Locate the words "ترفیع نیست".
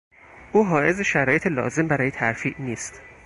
2.11-3.01